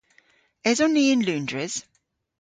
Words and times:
Eson 0.69 0.91
ni 0.93 1.03
yn 1.13 1.21
Loundres? 1.27 1.75